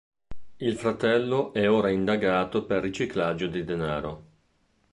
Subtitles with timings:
[0.57, 4.23] Il fratello è ora indagato per riciclaggio di denaro.